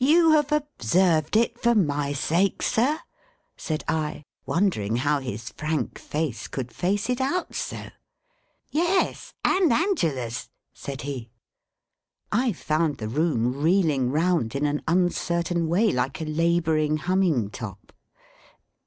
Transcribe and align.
"You 0.00 0.30
have 0.30 0.50
observed 0.50 1.36
it 1.36 1.60
for 1.60 1.74
my 1.74 2.14
sake, 2.14 2.62
sir?" 2.62 3.00
said 3.58 3.84
I, 3.86 4.24
wondering 4.46 4.96
how 4.96 5.18
his 5.20 5.50
frank 5.50 5.98
face 5.98 6.48
could 6.48 6.72
face 6.72 7.10
it 7.10 7.20
out 7.20 7.54
so. 7.54 7.90
"Yes! 8.70 9.34
and 9.44 9.70
Angela's," 9.70 10.48
said 10.72 11.02
he. 11.02 11.28
I 12.32 12.52
found 12.54 12.96
the 12.96 13.08
room 13.08 13.60
reeling 13.60 14.10
round 14.10 14.54
in 14.56 14.64
an 14.64 14.80
uncertain 14.88 15.66
way, 15.68 15.92
like 15.92 16.22
a 16.22 16.24
labouring, 16.24 16.96
humming 16.96 17.50
top. 17.50 17.92